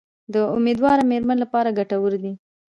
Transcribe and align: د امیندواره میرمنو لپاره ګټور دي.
د 0.33 0.35
امیندواره 0.57 1.03
میرمنو 1.11 1.41
لپاره 1.43 1.75
ګټور 1.79 2.13
دي. 2.23 2.31